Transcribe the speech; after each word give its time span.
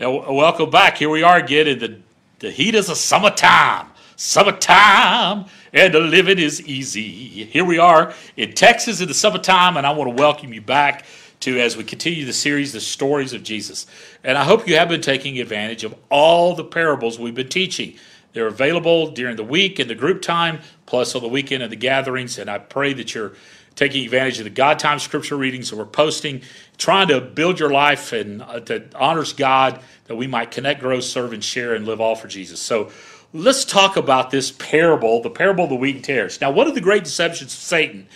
Welcome 0.00 0.70
back. 0.70 0.96
Here 0.96 1.10
we 1.10 1.24
are 1.24 1.38
again 1.38 1.66
in 1.66 1.80
the, 1.80 1.98
the 2.38 2.52
heat 2.52 2.76
of 2.76 2.86
the 2.86 2.94
summertime. 2.94 3.88
Summertime, 4.14 5.46
and 5.72 5.92
the 5.92 5.98
living 5.98 6.38
is 6.38 6.64
easy. 6.64 7.44
Here 7.46 7.64
we 7.64 7.78
are 7.78 8.14
in 8.36 8.52
Texas 8.52 9.00
in 9.00 9.08
the 9.08 9.14
summertime, 9.14 9.76
and 9.76 9.84
I 9.84 9.90
want 9.90 10.16
to 10.16 10.22
welcome 10.22 10.52
you 10.52 10.60
back 10.60 11.04
to 11.40 11.58
as 11.58 11.76
we 11.76 11.82
continue 11.82 12.24
the 12.24 12.32
series, 12.32 12.72
The 12.72 12.80
Stories 12.80 13.32
of 13.32 13.42
Jesus. 13.42 13.88
And 14.22 14.38
I 14.38 14.44
hope 14.44 14.68
you 14.68 14.76
have 14.76 14.88
been 14.88 15.00
taking 15.00 15.40
advantage 15.40 15.82
of 15.82 15.96
all 16.10 16.54
the 16.54 16.64
parables 16.64 17.18
we've 17.18 17.34
been 17.34 17.48
teaching. 17.48 17.96
They're 18.34 18.46
available 18.46 19.10
during 19.10 19.34
the 19.34 19.42
week 19.42 19.80
in 19.80 19.88
the 19.88 19.96
group 19.96 20.22
time, 20.22 20.60
plus 20.86 21.16
on 21.16 21.22
the 21.22 21.28
weekend 21.28 21.64
in 21.64 21.70
the 21.70 21.76
gatherings, 21.76 22.38
and 22.38 22.48
I 22.48 22.58
pray 22.58 22.92
that 22.92 23.16
you're 23.16 23.32
taking 23.78 24.04
advantage 24.04 24.38
of 24.38 24.44
the 24.44 24.50
God 24.50 24.80
time 24.80 24.98
scripture 24.98 25.36
readings 25.36 25.70
that 25.70 25.76
we're 25.76 25.86
posting, 25.86 26.42
trying 26.78 27.06
to 27.08 27.20
build 27.20 27.60
your 27.60 27.70
life 27.70 28.12
and 28.12 28.42
uh, 28.42 28.58
that 28.58 28.92
honors 28.96 29.32
God, 29.32 29.80
that 30.06 30.16
we 30.16 30.26
might 30.26 30.50
connect, 30.50 30.80
grow, 30.80 30.98
serve, 30.98 31.32
and 31.32 31.44
share 31.44 31.74
and 31.74 31.86
live 31.86 32.00
all 32.00 32.16
for 32.16 32.26
Jesus. 32.26 32.60
So 32.60 32.90
let's 33.32 33.64
talk 33.64 33.96
about 33.96 34.32
this 34.32 34.50
parable, 34.50 35.22
the 35.22 35.30
parable 35.30 35.64
of 35.64 35.70
the 35.70 35.76
wheat 35.76 35.94
and 35.94 36.04
tares. 36.04 36.40
Now, 36.40 36.50
one 36.50 36.66
of 36.66 36.74
the 36.74 36.80
great 36.80 37.04
deceptions 37.04 37.54
of 37.54 37.60
Satan 37.60 38.08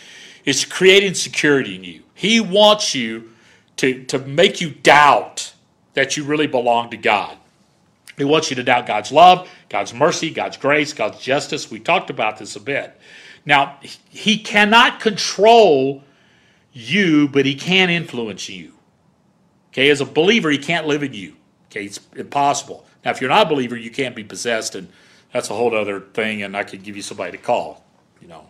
is 0.44 0.62
to 0.62 0.68
create 0.68 1.04
insecurity 1.04 1.76
in 1.76 1.84
you. 1.84 2.02
He 2.12 2.40
wants 2.40 2.92
you 2.92 3.30
to, 3.76 4.02
to 4.06 4.18
make 4.18 4.60
you 4.60 4.70
doubt 4.70 5.52
that 5.94 6.16
you 6.16 6.24
really 6.24 6.48
belong 6.48 6.90
to 6.90 6.96
God. 6.96 7.38
He 8.18 8.24
wants 8.24 8.50
you 8.50 8.56
to 8.56 8.64
doubt 8.64 8.86
God's 8.86 9.12
love, 9.12 9.48
God's 9.68 9.94
mercy, 9.94 10.30
God's 10.30 10.56
grace, 10.56 10.92
God's 10.92 11.20
justice. 11.20 11.70
We 11.70 11.78
talked 11.78 12.10
about 12.10 12.38
this 12.38 12.56
a 12.56 12.60
bit. 12.60 12.98
Now, 13.44 13.78
he 14.08 14.38
cannot 14.38 15.00
control 15.00 16.04
you, 16.72 17.28
but 17.28 17.44
he 17.44 17.54
can 17.54 17.90
influence 17.90 18.48
you. 18.48 18.74
Okay, 19.70 19.90
as 19.90 20.00
a 20.00 20.04
believer, 20.04 20.50
he 20.50 20.58
can't 20.58 20.86
live 20.86 21.02
in 21.02 21.12
you. 21.12 21.36
Okay, 21.70 21.86
it's 21.86 22.00
impossible. 22.14 22.86
Now, 23.04 23.10
if 23.10 23.20
you're 23.20 23.30
not 23.30 23.46
a 23.46 23.48
believer, 23.48 23.76
you 23.76 23.90
can't 23.90 24.14
be 24.14 24.22
possessed, 24.22 24.74
and 24.74 24.88
that's 25.32 25.50
a 25.50 25.54
whole 25.54 25.74
other 25.74 26.00
thing, 26.00 26.42
and 26.42 26.56
I 26.56 26.62
could 26.62 26.82
give 26.82 26.94
you 26.94 27.02
somebody 27.02 27.32
to 27.32 27.38
call, 27.38 27.84
you 28.20 28.28
know, 28.28 28.48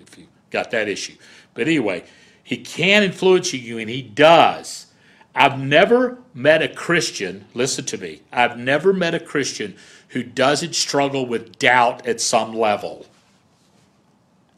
if 0.00 0.18
you 0.18 0.26
got 0.50 0.70
that 0.72 0.88
issue. 0.88 1.14
But 1.54 1.68
anyway, 1.68 2.04
he 2.42 2.58
can 2.58 3.04
influence 3.04 3.52
you, 3.54 3.78
and 3.78 3.88
he 3.88 4.02
does. 4.02 4.86
I've 5.34 5.58
never 5.58 6.18
met 6.32 6.62
a 6.62 6.68
Christian, 6.68 7.46
listen 7.54 7.84
to 7.86 7.98
me, 7.98 8.22
I've 8.32 8.58
never 8.58 8.92
met 8.92 9.14
a 9.14 9.20
Christian 9.20 9.76
who 10.08 10.22
doesn't 10.22 10.74
struggle 10.74 11.26
with 11.26 11.58
doubt 11.58 12.06
at 12.06 12.20
some 12.20 12.52
level. 12.52 13.06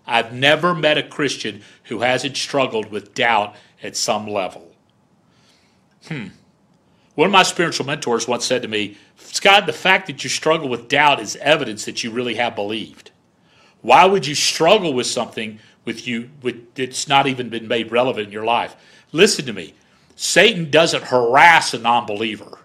I've 0.06 0.32
never 0.32 0.74
met 0.74 0.98
a 0.98 1.02
Christian 1.02 1.62
who 1.84 2.00
hasn't 2.00 2.36
struggled 2.36 2.90
with 2.90 3.14
doubt 3.14 3.56
at 3.82 3.96
some 3.96 4.28
level. 4.28 4.72
Hmm. 6.08 6.28
One 7.16 7.26
of 7.26 7.32
my 7.32 7.42
spiritual 7.42 7.86
mentors 7.86 8.28
once 8.28 8.44
said 8.44 8.62
to 8.62 8.68
me, 8.68 8.96
Scott, 9.16 9.66
the 9.66 9.72
fact 9.72 10.06
that 10.06 10.22
you 10.22 10.30
struggle 10.30 10.68
with 10.68 10.88
doubt 10.88 11.20
is 11.20 11.34
evidence 11.36 11.86
that 11.86 12.04
you 12.04 12.10
really 12.10 12.34
have 12.34 12.54
believed. 12.54 13.10
Why 13.80 14.04
would 14.04 14.26
you 14.26 14.34
struggle 14.34 14.92
with 14.92 15.06
something 15.06 15.58
with 15.84 16.06
you 16.06 16.30
with 16.42 16.78
it's 16.78 17.08
not 17.08 17.26
even 17.26 17.48
been 17.48 17.68
made 17.68 17.90
relevant 17.90 18.26
in 18.26 18.32
your 18.32 18.44
life? 18.44 18.76
Listen 19.12 19.46
to 19.46 19.52
me. 19.52 19.74
Satan 20.14 20.70
doesn't 20.70 21.04
harass 21.04 21.74
a 21.74 21.78
non-believer. 21.78 22.58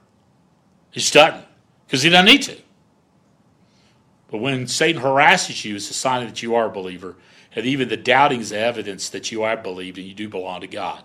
He 0.91 0.99
doesn't, 0.99 1.45
because 1.85 2.01
he 2.01 2.09
doesn't 2.09 2.25
need 2.25 2.41
to. 2.43 2.57
But 4.29 4.39
when 4.39 4.67
Satan 4.67 5.01
harasses 5.01 5.63
you, 5.65 5.75
it's 5.75 5.89
a 5.89 5.93
sign 5.93 6.25
that 6.25 6.41
you 6.41 6.55
are 6.55 6.67
a 6.67 6.71
believer. 6.71 7.15
And 7.55 7.65
even 7.65 7.89
the 7.89 7.97
doubting 7.97 8.39
is 8.39 8.51
evidence 8.51 9.09
that 9.09 9.31
you 9.31 9.43
are 9.43 9.57
believed 9.57 9.97
and 9.97 10.07
you 10.07 10.13
do 10.13 10.29
belong 10.29 10.61
to 10.61 10.67
God. 10.67 11.03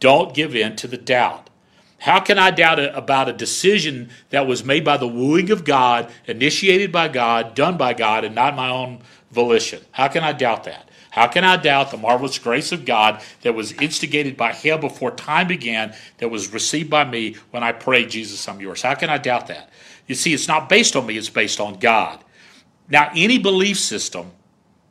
Don't 0.00 0.34
give 0.34 0.56
in 0.56 0.76
to 0.76 0.88
the 0.88 0.96
doubt. 0.96 1.48
How 1.98 2.18
can 2.18 2.36
I 2.36 2.50
doubt 2.50 2.80
about 2.80 3.28
a 3.28 3.32
decision 3.32 4.10
that 4.30 4.46
was 4.48 4.64
made 4.64 4.84
by 4.84 4.96
the 4.96 5.06
wooing 5.06 5.52
of 5.52 5.64
God, 5.64 6.10
initiated 6.26 6.90
by 6.90 7.06
God, 7.06 7.54
done 7.54 7.76
by 7.76 7.94
God, 7.94 8.24
and 8.24 8.34
not 8.34 8.56
my 8.56 8.70
own 8.70 9.02
volition? 9.30 9.80
How 9.92 10.08
can 10.08 10.24
I 10.24 10.32
doubt 10.32 10.64
that? 10.64 10.88
How 11.10 11.28
can 11.28 11.44
I 11.44 11.56
doubt 11.58 11.90
the 11.90 11.98
marvelous 11.98 12.38
grace 12.38 12.72
of 12.72 12.84
God 12.84 13.22
that 13.42 13.54
was 13.54 13.72
instigated 13.74 14.36
by 14.36 14.52
Him 14.52 14.80
before 14.80 15.12
time 15.12 15.46
began, 15.46 15.94
that 16.18 16.28
was 16.28 16.52
received 16.52 16.90
by 16.90 17.04
me 17.04 17.36
when 17.50 17.62
I 17.62 17.70
prayed, 17.70 18.10
Jesus, 18.10 18.48
I'm 18.48 18.60
yours? 18.60 18.82
How 18.82 18.94
can 18.94 19.10
I 19.10 19.18
doubt 19.18 19.46
that? 19.48 19.70
You 20.08 20.16
see, 20.16 20.34
it's 20.34 20.48
not 20.48 20.68
based 20.68 20.96
on 20.96 21.06
me, 21.06 21.16
it's 21.16 21.28
based 21.28 21.60
on 21.60 21.78
God. 21.78 22.24
Now, 22.88 23.12
any 23.14 23.38
belief 23.38 23.78
system 23.78 24.32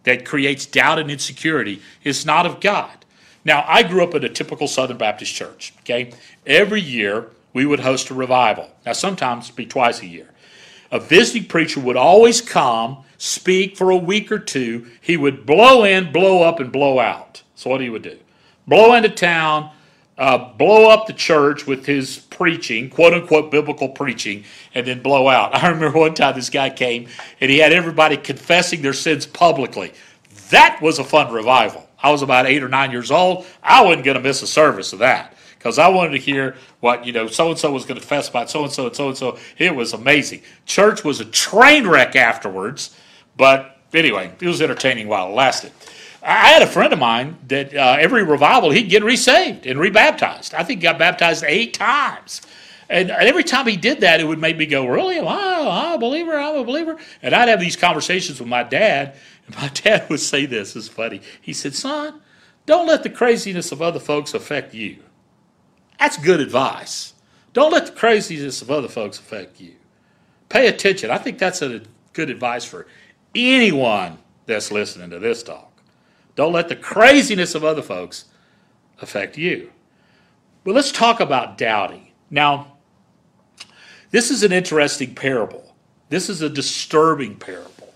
that 0.04 0.26
creates 0.26 0.66
doubt 0.66 1.00
and 1.00 1.12
insecurity 1.12 1.82
is 2.04 2.26
not 2.26 2.46
of 2.46 2.60
God. 2.60 2.92
Now, 3.44 3.66
I 3.68 3.84
grew 3.84 4.04
up 4.04 4.14
in 4.14 4.24
a 4.24 4.30
typical 4.30 4.68
Southern 4.68 4.98
Baptist 4.98 5.34
church, 5.34 5.74
okay? 5.82 6.14
Every 6.46 6.82
year, 6.82 7.28
we 7.54 7.66
would 7.66 7.80
host 7.80 8.10
a 8.10 8.14
revival. 8.14 8.70
Now, 8.86 8.94
sometimes 8.94 9.46
it'd 9.46 9.56
be 9.56 9.66
twice 9.66 10.02
a 10.02 10.08
year. 10.08 10.30
A 10.92 11.00
visiting 11.00 11.46
preacher 11.46 11.80
would 11.80 11.98
always 11.98 12.42
come, 12.42 13.04
speak 13.18 13.78
for 13.78 13.90
a 13.90 13.98
week 13.98 14.32
or 14.32 14.40
two. 14.40 14.88
He 15.00 15.18
would 15.18 15.46
blow 15.46 15.84
in, 15.84 16.12
blow 16.12 16.44
up, 16.44 16.60
and 16.60 16.72
blow 16.72 17.00
out. 17.00 17.42
So, 17.56 17.70
what 17.70 17.82
he 17.82 17.90
would 17.90 18.02
do? 18.02 18.18
Blow 18.68 18.94
into 18.94 19.10
town, 19.10 19.72
uh, 20.18 20.54
blow 20.54 20.90
up 20.90 21.08
the 21.08 21.14
church 21.14 21.66
with 21.66 21.86
his 21.86 22.20
preaching, 22.20 22.90
quote 22.90 23.14
unquote 23.14 23.50
biblical 23.52 23.90
preaching, 23.90 24.44
and 24.74 24.86
then 24.86 25.02
blow 25.02 25.28
out. 25.28 25.56
I 25.64 25.70
remember 25.70 25.98
one 25.98 26.14
time 26.14 26.36
this 26.36 26.50
guy 26.50 26.70
came 26.70 27.08
and 27.40 27.50
he 27.50 27.58
had 27.58 27.74
everybody 27.74 28.18
confessing 28.18 28.82
their 28.82 28.94
sins 28.94 29.26
publicly. 29.26 29.94
That 30.50 30.82
was 30.82 31.00
a 31.00 31.04
fun 31.04 31.34
revival. 31.34 31.90
I 32.04 32.12
was 32.12 32.22
about 32.22 32.46
eight 32.46 32.64
or 32.64 32.70
nine 32.70 32.92
years 32.92 33.12
old. 33.12 33.46
I 33.64 33.84
wasn't 33.84 34.06
going 34.06 34.18
to 34.18 34.24
miss 34.24 34.42
a 34.42 34.48
service 34.48 34.92
of 34.94 35.00
that 35.00 35.36
because 35.58 35.78
I 35.78 35.88
wanted 35.88 36.12
to 36.12 36.18
hear 36.18 36.56
what, 36.80 37.06
you 37.06 37.14
know, 37.14 37.28
so 37.28 37.50
and 37.52 37.60
so 37.60 37.72
was 37.72 37.86
going 37.86 38.00
to 38.00 38.02
confess 38.02 38.28
about 38.28 38.50
so 38.50 38.64
and 38.64 38.72
so 38.72 38.88
and 38.88 38.96
so 38.96 39.08
and 39.10 39.18
so. 39.18 39.38
It 39.58 39.76
was 39.76 39.94
amazing. 39.94 40.42
Church 40.66 41.04
was 41.04 41.20
a 41.20 41.26
train 41.26 41.88
wreck 41.88 42.16
afterwards, 42.16 42.98
but 43.38 43.78
anyway, 43.94 44.34
it 44.40 44.48
was 44.48 44.62
entertaining 44.62 45.08
while 45.08 45.28
it 45.30 45.34
lasted. 45.34 45.72
I 46.24 46.50
had 46.50 46.62
a 46.62 46.68
friend 46.68 46.94
of 46.94 47.00
mine 47.00 47.38
that 47.48 47.74
uh, 47.74 47.98
every 48.00 48.24
revival 48.24 48.70
he'd 48.70 48.90
get 48.90 49.04
resaved 49.04 49.66
and 49.66 49.80
rebaptized. 49.80 50.54
I 50.54 50.64
think 50.64 50.80
he 50.80 50.84
got 50.84 51.00
baptized 51.00 51.44
eight 51.48 51.74
times. 51.74 52.42
And 52.90 53.10
every 53.10 53.44
time 53.44 53.68
he 53.68 53.78
did 53.78 54.02
that, 54.02 54.20
it 54.20 54.26
would 54.26 54.38
make 54.38 54.58
me 54.58 54.66
go, 54.66 54.86
Really? 54.86 55.18
Am 55.18 55.26
a 55.26 55.98
believer? 55.98 56.38
I'm 56.38 56.58
a 56.58 56.64
believer. 56.64 56.98
And 57.22 57.34
I'd 57.34 57.48
have 57.48 57.60
these 57.60 57.78
conversations 57.78 58.40
with 58.40 58.50
my 58.50 58.64
dad. 58.64 59.16
And 59.48 59.56
my 59.56 59.68
dad 59.74 60.10
would 60.10 60.20
say 60.20 60.46
this, 60.46 60.76
it's 60.76 60.90
funny. 60.90 61.22
He 61.42 61.54
said, 61.54 61.74
Son, 61.74 62.22
don't 62.66 62.88
let 62.88 63.04
the 63.04 63.10
craziness 63.10 63.72
of 63.72 63.82
other 63.82 64.00
folks 64.00 64.34
affect 64.34 64.74
you. 64.74 64.98
That's 66.00 66.18
good 66.18 66.40
advice. 66.40 67.14
Don't 67.54 67.72
let 67.72 67.86
the 67.86 67.92
craziness 67.94 68.62
of 68.62 68.70
other 68.70 68.88
folks 68.88 69.20
affect 69.20 69.60
you. 69.60 69.74
Pay 70.50 70.68
attention. 70.68 71.12
I 71.12 71.18
think 71.18 71.38
that's 71.38 71.62
a 71.62 71.82
good 72.14 72.30
advice 72.30 72.66
for 72.66 72.88
anyone 73.34 74.18
that's 74.46 74.72
listening 74.72 75.10
to 75.12 75.20
this 75.20 75.44
talk. 75.44 75.71
Don't 76.36 76.54
let 76.54 76.70
the 76.70 76.76
craziness 76.76 77.56
of 77.56 77.64
other 77.64 77.82
folks 77.82 78.26
affect 79.02 79.38
you. 79.38 79.72
But 80.64 80.76
let's 80.76 80.92
talk 80.92 81.20
about 81.20 81.58
doubting. 81.58 82.12
Now, 82.30 82.78
this 84.12 84.32
is 84.32 84.44
an 84.44 84.52
interesting 84.52 85.16
parable. 85.16 85.76
This 86.10 86.30
is 86.30 86.42
a 86.42 86.50
disturbing 86.50 87.36
parable 87.36 87.94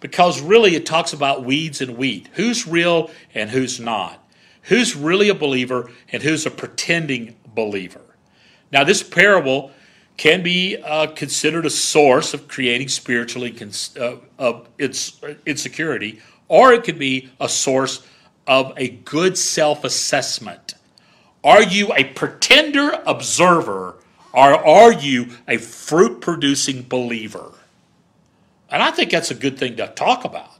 because 0.00 0.40
really 0.40 0.74
it 0.74 0.86
talks 0.86 1.12
about 1.12 1.44
weeds 1.44 1.80
and 1.80 1.96
wheat. 1.96 2.28
Who's 2.34 2.66
real 2.66 3.10
and 3.34 3.50
who's 3.50 3.80
not? 3.80 4.22
Who's 4.64 4.94
really 4.94 5.28
a 5.28 5.34
believer 5.34 5.90
and 6.12 6.22
who's 6.22 6.46
a 6.46 6.50
pretending 6.50 7.36
believer? 7.46 8.00
Now, 8.70 8.84
this 8.84 9.02
parable 9.02 9.70
can 10.16 10.42
be 10.42 10.76
uh, 10.76 11.08
considered 11.08 11.66
a 11.66 11.70
source 11.70 12.34
of 12.34 12.48
creating 12.48 12.88
spiritually 12.88 13.50
cons- 13.50 13.96
uh, 13.96 14.60
its 14.78 15.20
insecurity 15.46 16.20
or 16.48 16.72
it 16.72 16.84
could 16.84 16.98
be 16.98 17.30
a 17.40 17.48
source 17.48 18.06
of 18.46 18.72
a 18.76 18.88
good 18.88 19.36
self 19.36 19.84
assessment. 19.84 20.74
Are 21.42 21.62
you 21.62 21.92
a 21.94 22.04
pretender 22.04 23.02
observer 23.06 23.96
or 24.32 24.66
are 24.66 24.92
you 24.92 25.28
a 25.46 25.58
fruit 25.58 26.20
producing 26.20 26.82
believer? 26.82 27.52
And 28.70 28.82
I 28.82 28.90
think 28.90 29.10
that's 29.10 29.30
a 29.30 29.34
good 29.34 29.58
thing 29.58 29.76
to 29.76 29.86
talk 29.88 30.24
about 30.24 30.50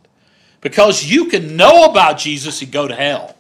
because 0.61 1.05
you 1.05 1.27
can 1.27 1.57
know 1.57 1.85
about 1.85 2.19
Jesus 2.19 2.63
and 2.63 2.71
go 2.71 2.87
to 2.87 2.95
hell. 2.95 3.37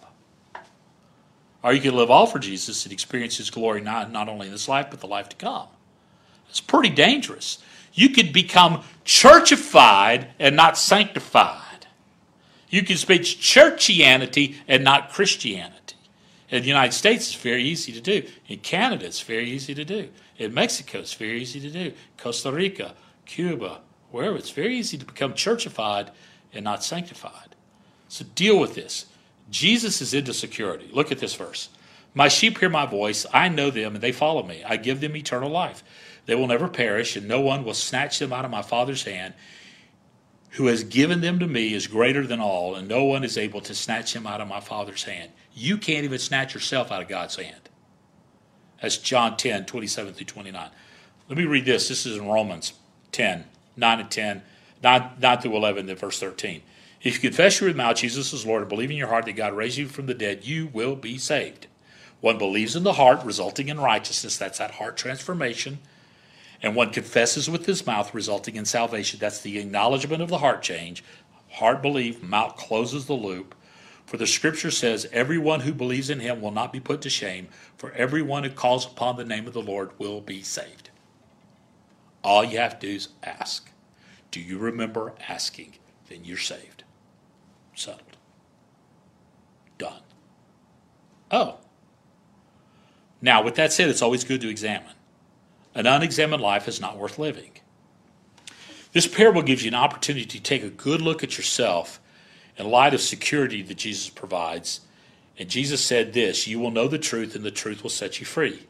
Or 1.63 1.73
you 1.73 1.81
can 1.81 1.95
live 1.95 2.11
all 2.11 2.27
for 2.27 2.39
Jesus 2.39 2.85
and 2.85 2.93
experience 2.93 3.39
his 3.39 3.49
glory 3.49 3.81
not, 3.81 4.13
not 4.13 4.29
only 4.29 4.47
in 4.47 4.53
this 4.53 4.69
life, 4.69 4.89
but 4.91 5.01
the 5.01 5.07
life 5.07 5.31
to 5.31 5.37
come. 5.37 5.69
It's 6.51 6.61
pretty 6.61 6.91
dangerous. 6.91 7.59
You 7.95 8.11
could 8.11 8.33
become 8.33 8.83
churchified 9.05 10.29
and 10.39 10.57
not 10.57 10.77
sanctified. 10.77 11.64
You 12.69 12.83
can 12.83 12.97
speak 12.97 13.23
churchianity 13.23 14.57
and 14.67 14.85
not 14.85 15.13
Christianity. 15.13 15.97
In 16.51 16.63
the 16.63 16.69
United 16.69 16.93
States, 16.93 17.29
it's 17.29 17.43
very 17.43 17.65
easy 17.65 17.93
to 17.93 18.01
do. 18.01 18.23
In 18.49 18.59
Canada, 18.61 19.07
it's 19.07 19.21
very 19.21 19.51
easy 19.51 19.75
to 19.75 19.85
do. 19.85 20.09
In 20.39 20.55
Mexico, 20.55 20.99
it's 20.99 21.15
very 21.15 21.41
easy 21.41 21.61
to 21.61 21.71
do. 21.71 21.93
Costa 22.17 22.53
Rica, 22.53 22.95
Cuba, 23.27 23.81
wherever, 24.11 24.37
it's 24.37 24.51
very 24.51 24.77
easy 24.77 24.99
to 24.99 25.05
become 25.05 25.33
churchified 25.33 26.11
and 26.53 26.65
not 26.65 26.85
sanctified. 26.85 27.57
So 28.09 28.25
deal 28.35 28.59
with 28.59 28.75
this. 28.75 29.07
Jesus 29.51 30.01
is 30.01 30.15
into 30.15 30.33
security. 30.33 30.89
Look 30.93 31.11
at 31.11 31.19
this 31.19 31.35
verse. 31.35 31.69
My 32.15 32.29
sheep 32.29 32.59
hear 32.59 32.69
my 32.69 32.87
voice. 32.87 33.27
I 33.33 33.49
know 33.49 33.71
them, 33.71 33.95
and 33.95 34.03
they 34.03 34.13
follow 34.13 34.45
me. 34.45 34.63
I 34.65 34.77
give 34.77 35.01
them 35.01 35.17
eternal 35.17 35.51
life. 35.51 35.83
They 36.27 36.35
will 36.35 36.47
never 36.47 36.69
perish, 36.69 37.17
and 37.17 37.27
no 37.27 37.41
one 37.41 37.65
will 37.65 37.75
snatch 37.75 38.19
them 38.19 38.33
out 38.33 38.45
of 38.45 38.51
my 38.51 38.63
Father's 38.63 39.03
hand. 39.03 39.35
Who 40.55 40.67
has 40.67 40.85
given 40.85 41.21
them 41.21 41.41
to 41.41 41.47
me 41.47 41.75
is 41.75 41.87
greater 41.87 42.27
than 42.27 42.41
all, 42.41 42.77
and 42.77 42.87
no 42.87 43.05
one 43.05 43.25
is 43.25 43.37
able 43.37 43.61
to 43.63 43.75
snatch 43.75 44.15
him 44.15 44.27
out 44.27 44.41
of 44.41 44.49
my 44.49 44.61
Father's 44.61 45.05
hand. 45.05 45.33
You 45.53 45.79
can't 45.79 46.05
even 46.05 46.19
snatch 46.19 46.55
yourself 46.55 46.93
out 46.93 47.03
of 47.03 47.09
God's 47.09 47.37
hand. 47.37 47.69
That's 48.81 48.97
John 48.97 49.37
10, 49.37 49.67
27 49.67 50.15
through 50.15 50.27
29. 50.27 50.71
Let 51.29 51.39
me 51.39 51.45
read 51.45 51.65
this. 51.65 51.89
This 51.89 52.07
is 52.07 52.19
in 52.19 52.29
Romans 52.29 52.75
10, 53.13 53.45
9 53.77 54.01
and 54.01 54.11
10, 54.11 54.43
9, 54.83 55.11
9 55.21 55.41
through 55.41 55.57
11, 55.57 55.87
then 55.87 55.97
verse 55.97 56.21
13. 56.21 56.63
If 57.03 57.15
you 57.15 57.21
confess 57.21 57.61
your 57.61 57.73
mouth 57.75 57.97
Jesus 57.97 58.33
is 58.33 58.47
Lord 58.47 58.63
and 58.63 58.69
believe 58.69 58.91
in 58.91 58.97
your 58.97 59.09
heart 59.09 59.25
that 59.27 59.33
God 59.33 59.55
raised 59.55 59.77
you 59.77 59.89
from 59.89 60.07
the 60.07 60.15
dead, 60.15 60.45
you 60.45 60.69
will 60.73 60.97
be 60.97 61.19
saved. 61.19 61.67
One 62.21 62.39
believes 62.39 62.77
in 62.77 62.85
the 62.85 62.95
heart, 62.95 63.25
resulting 63.25 63.69
in 63.69 63.81
righteousness. 63.81 64.39
That's 64.39 64.59
that 64.59 64.73
heart 64.73 64.97
transformation. 64.97 65.79
And 66.65 66.75
one 66.75 66.89
confesses 66.89 67.51
with 67.51 67.67
his 67.67 67.85
mouth, 67.85 68.15
resulting 68.15 68.57
in 68.57 68.65
salvation. 68.65 69.21
That's 69.21 69.43
the 69.43 69.59
acknowledgement 69.59 70.23
of 70.23 70.31
the 70.31 70.39
heart 70.39 70.63
change. 70.63 71.05
Heart 71.51 71.83
belief, 71.83 72.23
mouth 72.23 72.57
closes 72.57 73.05
the 73.05 73.13
loop. 73.13 73.55
For 74.07 74.17
the 74.17 74.27
scripture 74.27 74.71
says, 74.71 75.07
Everyone 75.13 75.61
who 75.61 75.75
believes 75.75 76.09
in 76.09 76.21
him 76.21 76.41
will 76.41 76.51
not 76.53 76.73
be 76.73 76.81
put 76.81 77.03
to 77.03 77.11
shame, 77.11 77.49
for 77.77 77.93
everyone 77.93 78.45
who 78.45 78.51
calls 78.51 78.87
upon 78.87 79.17
the 79.17 79.27
name 79.27 79.47
of 79.47 79.53
the 79.53 79.61
Lord 79.61 79.91
will 79.99 80.23
be 80.23 80.43
saved. 80.43 80.89
All 82.23 82.43
you 82.43 82.57
have 82.57 82.79
to 82.79 82.87
do 82.87 82.95
is 82.95 83.09
ask. 83.23 83.71
Do 84.31 84.41
you 84.41 84.57
remember 84.57 85.13
asking? 85.29 85.75
Then 86.09 86.25
you're 86.25 86.39
saved. 86.39 86.83
Settled. 87.75 88.17
Done. 89.77 90.01
Oh, 91.31 91.59
now, 93.21 93.43
with 93.43 93.57
that 93.57 93.71
said, 93.71 93.91
it's 93.91 94.03
always 94.03 94.25
good 94.25 94.41
to 94.41 94.49
examine. 94.49 94.95
An 95.75 95.87
unexamined 95.87 96.43
life 96.43 96.69
is 96.69 96.81
not 96.81 96.99
worth 96.99 97.19
living. 97.19 97.51
This 98.93 99.09
parable 99.09 99.43
gives 99.43 99.65
you 99.65 99.69
an 99.69 99.75
opportunity 99.75 100.25
to 100.25 100.41
take 100.41 100.63
a 100.63 100.71
good 100.71 101.03
look 101.03 101.25
at 101.25 101.37
yourself 101.37 102.01
in 102.57 102.71
light 102.71 102.95
of 102.95 103.01
security 103.01 103.61
that 103.63 103.79
Jesus 103.79 104.09
provides. 104.09 104.81
And 105.37 105.49
Jesus 105.49 105.85
said 105.85 106.13
this 106.13 106.47
You 106.47 106.61
will 106.61 106.71
know 106.71 106.87
the 106.87 106.99
truth, 106.99 107.35
and 107.35 107.45
the 107.45 107.51
truth 107.51 107.83
will 107.83 107.91
set 107.91 108.21
you 108.21 108.27
free. 108.27 108.67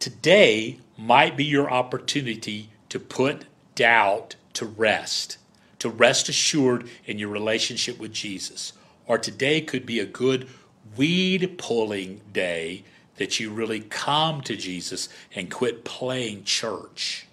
Today 0.00 0.80
might 0.98 1.36
be 1.36 1.44
your 1.44 1.70
opportunity 1.70 2.70
to 2.88 2.98
put 2.98 3.46
doubt 3.74 4.36
to 4.54 4.66
rest, 4.66 5.38
to 5.78 5.88
rest 5.88 6.28
assured 6.28 6.88
in 7.06 7.18
your 7.18 7.28
relationship 7.28 7.98
with 7.98 8.12
Jesus. 8.12 8.72
Or 9.06 9.18
today 9.18 9.60
could 9.60 9.86
be 9.86 10.00
a 10.00 10.06
good 10.06 10.48
weed 10.96 11.56
pulling 11.58 12.20
day 12.32 12.84
that 13.16 13.38
you 13.38 13.50
really 13.50 13.80
come 13.80 14.40
to 14.42 14.56
Jesus 14.56 15.08
and 15.34 15.50
quit 15.50 15.84
playing 15.84 16.44
church. 16.44 17.26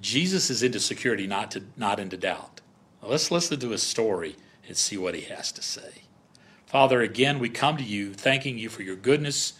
Jesus 0.00 0.50
is 0.50 0.62
into 0.62 0.80
security, 0.80 1.26
not 1.26 1.50
to 1.52 1.62
not 1.76 2.00
into 2.00 2.16
doubt. 2.16 2.60
Now 3.02 3.08
let's 3.08 3.30
listen 3.30 3.60
to 3.60 3.70
his 3.70 3.82
story 3.82 4.36
and 4.66 4.76
see 4.76 4.96
what 4.96 5.14
he 5.14 5.22
has 5.22 5.52
to 5.52 5.62
say. 5.62 6.02
Father, 6.66 7.02
again 7.02 7.38
we 7.38 7.48
come 7.48 7.76
to 7.76 7.84
you 7.84 8.12
thanking 8.12 8.58
you 8.58 8.68
for 8.68 8.82
your 8.82 8.96
goodness, 8.96 9.54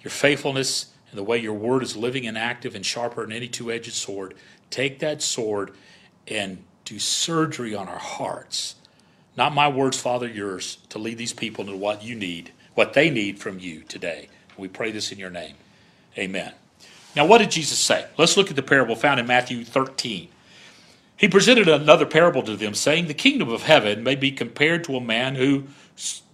your 0.00 0.10
faithfulness, 0.10 0.86
and 1.10 1.18
the 1.18 1.24
way 1.24 1.38
your 1.38 1.54
word 1.54 1.82
is 1.82 1.96
living 1.96 2.26
and 2.26 2.38
active 2.38 2.74
and 2.74 2.86
sharper 2.86 3.22
than 3.22 3.32
any 3.32 3.48
two-edged 3.48 3.92
sword. 3.92 4.34
Take 4.70 5.00
that 5.00 5.20
sword 5.20 5.74
and 6.26 6.64
do 6.84 6.98
surgery 6.98 7.74
on 7.74 7.88
our 7.88 7.98
hearts 7.98 8.76
not 9.36 9.54
my 9.54 9.68
words, 9.68 9.98
Father, 9.98 10.28
yours, 10.28 10.78
to 10.90 10.98
lead 10.98 11.18
these 11.18 11.32
people 11.32 11.64
into 11.64 11.76
what 11.76 12.02
you 12.02 12.14
need, 12.14 12.52
what 12.74 12.92
they 12.92 13.10
need 13.10 13.38
from 13.38 13.58
you 13.58 13.82
today. 13.82 14.28
We 14.56 14.68
pray 14.68 14.90
this 14.90 15.12
in 15.12 15.18
your 15.18 15.30
name. 15.30 15.54
Amen. 16.16 16.52
Now, 17.14 17.26
what 17.26 17.38
did 17.38 17.50
Jesus 17.50 17.78
say? 17.78 18.06
Let's 18.16 18.36
look 18.36 18.50
at 18.50 18.56
the 18.56 18.62
parable 18.62 18.96
found 18.96 19.20
in 19.20 19.26
Matthew 19.26 19.64
13. 19.64 20.28
He 21.16 21.28
presented 21.28 21.68
another 21.68 22.06
parable 22.06 22.42
to 22.42 22.56
them, 22.56 22.74
saying, 22.74 23.06
The 23.06 23.14
kingdom 23.14 23.48
of 23.48 23.62
heaven 23.62 24.02
may 24.02 24.14
be 24.14 24.32
compared 24.32 24.84
to 24.84 24.96
a 24.96 25.00
man 25.00 25.34
who 25.36 25.64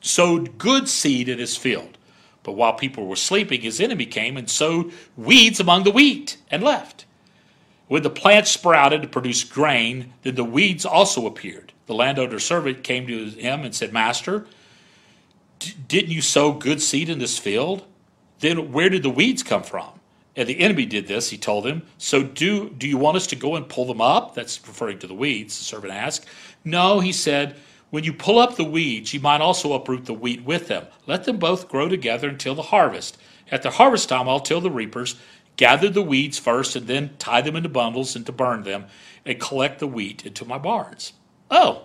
sowed 0.00 0.58
good 0.58 0.88
seed 0.88 1.28
in 1.28 1.38
his 1.38 1.56
field. 1.56 1.98
But 2.42 2.52
while 2.52 2.72
people 2.72 3.06
were 3.06 3.16
sleeping, 3.16 3.60
his 3.60 3.80
enemy 3.80 4.06
came 4.06 4.36
and 4.36 4.48
sowed 4.48 4.92
weeds 5.16 5.60
among 5.60 5.82
the 5.82 5.90
wheat 5.90 6.38
and 6.50 6.62
left. 6.62 7.04
When 7.88 8.02
the 8.02 8.10
plants 8.10 8.50
sprouted 8.50 9.02
to 9.02 9.08
produce 9.08 9.44
grain, 9.44 10.12
then 10.22 10.36
the 10.36 10.44
weeds 10.44 10.86
also 10.86 11.26
appeared. 11.26 11.72
The 11.86 11.94
landowner's 11.94 12.44
servant 12.44 12.84
came 12.84 13.06
to 13.06 13.26
him 13.30 13.64
and 13.64 13.74
said, 13.74 13.92
Master, 13.92 14.46
didn't 15.74 16.10
you 16.10 16.22
sow 16.22 16.52
good 16.52 16.82
seed 16.82 17.08
in 17.08 17.18
this 17.18 17.38
field? 17.38 17.84
Then 18.40 18.72
where 18.72 18.88
did 18.88 19.02
the 19.02 19.10
weeds 19.10 19.42
come 19.42 19.62
from? 19.62 19.98
And 20.36 20.48
the 20.48 20.60
enemy 20.60 20.86
did 20.86 21.08
this, 21.08 21.30
he 21.30 21.36
told 21.36 21.66
him. 21.66 21.82
So 21.98 22.22
do, 22.22 22.70
do 22.70 22.86
you 22.86 22.96
want 22.96 23.16
us 23.16 23.26
to 23.28 23.36
go 23.36 23.56
and 23.56 23.68
pull 23.68 23.86
them 23.86 24.00
up? 24.00 24.34
That's 24.34 24.60
referring 24.66 25.00
to 25.00 25.08
the 25.08 25.14
weeds, 25.14 25.58
the 25.58 25.64
servant 25.64 25.92
asked. 25.92 26.26
No, 26.64 27.00
he 27.00 27.12
said, 27.12 27.56
when 27.90 28.04
you 28.04 28.12
pull 28.12 28.38
up 28.38 28.56
the 28.56 28.64
weeds, 28.64 29.12
you 29.12 29.20
might 29.20 29.40
also 29.40 29.72
uproot 29.72 30.04
the 30.04 30.14
wheat 30.14 30.44
with 30.44 30.68
them. 30.68 30.86
Let 31.06 31.24
them 31.24 31.38
both 31.38 31.68
grow 31.68 31.88
together 31.88 32.28
until 32.28 32.54
the 32.54 32.62
harvest. 32.62 33.18
At 33.50 33.62
the 33.62 33.70
harvest 33.70 34.08
time, 34.08 34.28
I'll 34.28 34.40
tell 34.40 34.60
the 34.60 34.70
reapers, 34.70 35.16
gather 35.56 35.88
the 35.88 36.02
weeds 36.02 36.38
first 36.38 36.76
and 36.76 36.86
then 36.86 37.16
tie 37.18 37.40
them 37.40 37.56
into 37.56 37.68
bundles 37.68 38.14
and 38.14 38.24
to 38.26 38.32
burn 38.32 38.62
them 38.62 38.86
and 39.24 39.40
collect 39.40 39.80
the 39.80 39.86
wheat 39.86 40.24
into 40.24 40.44
my 40.44 40.58
barns. 40.58 41.14
Oh, 41.50 41.84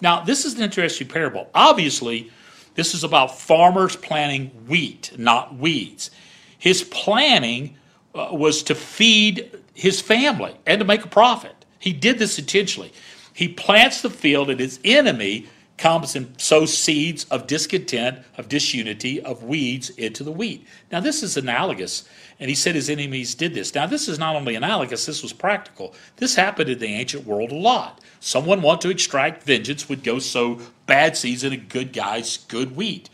now 0.00 0.22
this 0.22 0.44
is 0.44 0.54
an 0.54 0.62
interesting 0.62 1.08
parable. 1.08 1.50
Obviously, 1.54 2.30
this 2.74 2.94
is 2.94 3.04
about 3.04 3.38
farmers 3.38 3.96
planting 3.96 4.48
wheat, 4.66 5.12
not 5.18 5.56
weeds. 5.56 6.10
His 6.58 6.84
planning 6.84 7.76
uh, 8.14 8.28
was 8.32 8.62
to 8.64 8.74
feed 8.74 9.50
his 9.74 10.00
family 10.00 10.54
and 10.66 10.78
to 10.78 10.84
make 10.84 11.04
a 11.04 11.08
profit. 11.08 11.64
He 11.78 11.92
did 11.92 12.18
this 12.18 12.38
intentionally. 12.38 12.92
He 13.32 13.48
plants 13.48 14.02
the 14.02 14.10
field, 14.10 14.50
and 14.50 14.60
his 14.60 14.78
enemy 14.84 15.46
and 15.82 16.38
sows 16.40 16.76
seeds 16.76 17.24
of 17.24 17.46
discontent, 17.46 18.18
of 18.36 18.48
disunity, 18.48 19.20
of 19.22 19.42
weeds 19.42 19.90
into 19.90 20.22
the 20.22 20.32
wheat. 20.32 20.66
Now, 20.92 21.00
this 21.00 21.22
is 21.22 21.36
analogous, 21.36 22.08
and 22.38 22.48
he 22.48 22.54
said 22.54 22.74
his 22.74 22.90
enemies 22.90 23.34
did 23.34 23.54
this. 23.54 23.74
Now, 23.74 23.86
this 23.86 24.06
is 24.08 24.18
not 24.18 24.36
only 24.36 24.54
analogous, 24.54 25.06
this 25.06 25.22
was 25.22 25.32
practical. 25.32 25.94
This 26.16 26.34
happened 26.34 26.68
in 26.68 26.78
the 26.78 26.86
ancient 26.86 27.26
world 27.26 27.50
a 27.50 27.56
lot. 27.56 28.00
Someone 28.20 28.60
want 28.60 28.82
to 28.82 28.90
extract 28.90 29.44
vengeance 29.44 29.88
would 29.88 30.04
go 30.04 30.18
sow 30.18 30.60
bad 30.86 31.16
seeds 31.16 31.44
in 31.44 31.52
a 31.52 31.56
good 31.56 31.92
guy's 31.92 32.36
good 32.36 32.76
wheat. 32.76 33.08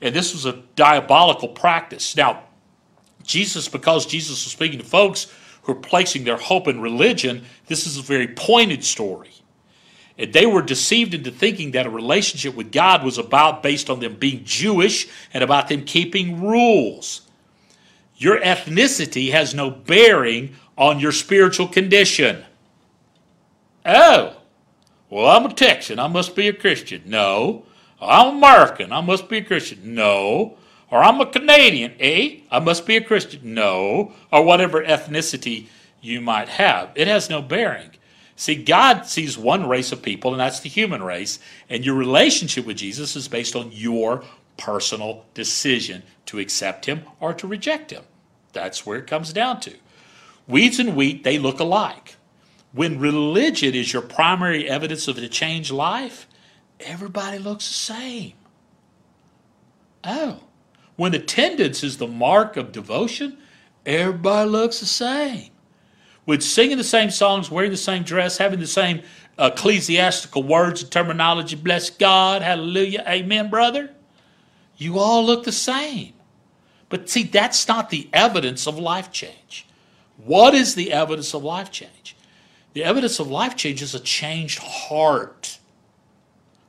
And 0.00 0.14
this 0.14 0.32
was 0.32 0.46
a 0.46 0.62
diabolical 0.74 1.48
practice. 1.48 2.16
Now, 2.16 2.44
Jesus, 3.24 3.68
because 3.68 4.06
Jesus 4.06 4.44
was 4.44 4.52
speaking 4.52 4.78
to 4.78 4.84
folks 4.84 5.26
who 5.62 5.72
are 5.72 5.76
placing 5.76 6.24
their 6.24 6.36
hope 6.36 6.68
in 6.68 6.80
religion, 6.80 7.44
this 7.66 7.86
is 7.86 7.98
a 7.98 8.02
very 8.02 8.28
pointed 8.28 8.84
story. 8.84 9.30
And 10.18 10.32
they 10.32 10.46
were 10.46 10.62
deceived 10.62 11.14
into 11.14 11.30
thinking 11.30 11.72
that 11.72 11.86
a 11.86 11.90
relationship 11.90 12.54
with 12.54 12.72
God 12.72 13.04
was 13.04 13.18
about 13.18 13.62
based 13.62 13.90
on 13.90 14.00
them 14.00 14.16
being 14.16 14.44
Jewish 14.44 15.08
and 15.34 15.44
about 15.44 15.68
them 15.68 15.84
keeping 15.84 16.42
rules. 16.42 17.22
Your 18.16 18.40
ethnicity 18.40 19.32
has 19.32 19.54
no 19.54 19.70
bearing 19.70 20.54
on 20.78 21.00
your 21.00 21.12
spiritual 21.12 21.68
condition. 21.68 22.44
Oh, 23.84 24.36
well, 25.10 25.26
I'm 25.26 25.46
a 25.46 25.52
Texan. 25.52 25.98
I 25.98 26.08
must 26.08 26.34
be 26.34 26.48
a 26.48 26.52
Christian. 26.52 27.02
No. 27.06 27.64
I'm 28.00 28.36
American. 28.36 28.92
I 28.92 29.00
must 29.00 29.28
be 29.28 29.38
a 29.38 29.44
Christian. 29.44 29.94
No. 29.94 30.56
Or 30.90 31.02
I'm 31.02 31.20
a 31.20 31.26
Canadian. 31.26 31.94
Eh? 32.00 32.40
I 32.50 32.58
must 32.58 32.86
be 32.86 32.96
a 32.96 33.04
Christian. 33.04 33.54
No. 33.54 34.12
Or 34.32 34.42
whatever 34.42 34.82
ethnicity 34.82 35.66
you 36.00 36.20
might 36.20 36.48
have. 36.48 36.90
It 36.94 37.06
has 37.06 37.28
no 37.28 37.42
bearing. 37.42 37.90
See, 38.36 38.54
God 38.54 39.06
sees 39.06 39.38
one 39.38 39.66
race 39.66 39.92
of 39.92 40.02
people, 40.02 40.32
and 40.32 40.40
that's 40.40 40.60
the 40.60 40.68
human 40.68 41.02
race. 41.02 41.38
And 41.70 41.84
your 41.84 41.94
relationship 41.94 42.66
with 42.66 42.76
Jesus 42.76 43.16
is 43.16 43.28
based 43.28 43.56
on 43.56 43.70
your 43.72 44.24
personal 44.58 45.24
decision 45.32 46.02
to 46.26 46.38
accept 46.38 46.84
him 46.84 47.02
or 47.18 47.32
to 47.32 47.46
reject 47.46 47.90
him. 47.90 48.04
That's 48.52 48.84
where 48.84 48.98
it 48.98 49.06
comes 49.06 49.32
down 49.32 49.60
to. 49.60 49.74
Weeds 50.46 50.78
and 50.78 50.94
wheat, 50.94 51.24
they 51.24 51.38
look 51.38 51.60
alike. 51.60 52.16
When 52.72 53.00
religion 53.00 53.74
is 53.74 53.94
your 53.94 54.02
primary 54.02 54.68
evidence 54.68 55.08
of 55.08 55.16
a 55.16 55.28
changed 55.28 55.70
life, 55.70 56.28
everybody 56.78 57.38
looks 57.38 57.66
the 57.66 57.74
same. 57.74 58.32
Oh, 60.04 60.40
when 60.96 61.14
attendance 61.14 61.82
is 61.82 61.96
the 61.96 62.06
mark 62.06 62.58
of 62.58 62.70
devotion, 62.70 63.38
everybody 63.86 64.50
looks 64.50 64.80
the 64.80 64.86
same 64.86 65.50
with 66.26 66.42
singing 66.42 66.76
the 66.76 66.84
same 66.84 67.10
songs, 67.10 67.50
wearing 67.50 67.70
the 67.70 67.76
same 67.76 68.02
dress, 68.02 68.36
having 68.36 68.60
the 68.60 68.66
same 68.66 69.02
ecclesiastical 69.38 70.42
words 70.42 70.82
and 70.82 70.90
terminology, 70.90 71.56
bless 71.56 71.88
God, 71.90 72.42
hallelujah, 72.42 73.04
amen, 73.08 73.48
brother, 73.48 73.94
you 74.76 74.98
all 74.98 75.24
look 75.24 75.44
the 75.44 75.52
same. 75.52 76.12
But 76.88 77.08
see, 77.08 77.22
that's 77.24 77.66
not 77.68 77.90
the 77.90 78.08
evidence 78.12 78.66
of 78.66 78.78
life 78.78 79.10
change. 79.12 79.66
What 80.16 80.54
is 80.54 80.74
the 80.74 80.92
evidence 80.92 81.34
of 81.34 81.44
life 81.44 81.70
change? 81.70 82.16
The 82.72 82.84
evidence 82.84 83.18
of 83.20 83.28
life 83.28 83.56
change 83.56 83.82
is 83.82 83.94
a 83.94 84.00
changed 84.00 84.58
heart. 84.58 85.58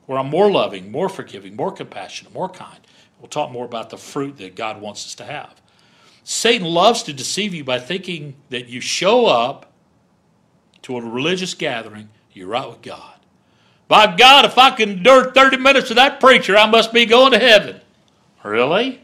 where 0.07 0.17
I'm 0.17 0.29
more 0.29 0.49
loving, 0.49 0.91
more 0.91 1.09
forgiving, 1.09 1.55
more 1.55 1.71
compassionate, 1.71 2.33
more 2.33 2.49
kind. 2.49 2.79
We'll 3.19 3.27
talk 3.29 3.51
more 3.51 3.65
about 3.65 3.89
the 3.89 3.97
fruit 3.97 4.37
that 4.37 4.55
God 4.55 4.81
wants 4.81 5.05
us 5.05 5.15
to 5.15 5.25
have. 5.25 5.61
Satan 6.29 6.67
loves 6.67 7.03
to 7.03 7.13
deceive 7.13 7.53
you 7.53 7.63
by 7.63 7.79
thinking 7.79 8.35
that 8.49 8.67
you 8.67 8.81
show 8.81 9.27
up 9.27 9.71
to 10.81 10.97
a 10.97 11.01
religious 11.01 11.53
gathering, 11.53 12.09
you're 12.33 12.49
right 12.49 12.67
with 12.67 12.81
God. 12.81 13.13
By 13.87 14.13
God, 14.13 14.43
if 14.43 14.57
I 14.57 14.71
can 14.71 14.89
endure 14.89 15.31
30 15.31 15.55
minutes 15.55 15.89
of 15.89 15.95
that 15.95 16.19
preacher, 16.19 16.57
I 16.57 16.69
must 16.69 16.91
be 16.91 17.05
going 17.05 17.31
to 17.31 17.39
heaven. 17.39 17.79
Really? 18.43 18.99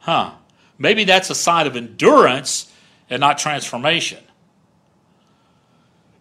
Huh. 0.00 0.32
Maybe 0.76 1.04
that's 1.04 1.30
a 1.30 1.36
sign 1.36 1.68
of 1.68 1.76
endurance 1.76 2.72
and 3.08 3.20
not 3.20 3.38
transformation. 3.38 4.18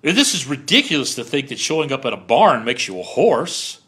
This 0.03 0.35
is 0.35 0.45
ridiculous 0.45 1.15
to 1.15 1.23
think 1.23 1.47
that 1.47 1.57
showing 1.57 1.91
up 1.91 2.05
at 2.05 2.13
a 2.13 2.17
barn 2.17 2.63
makes 2.63 2.87
you 2.87 2.99
a 2.99 3.03
horse. 3.03 3.81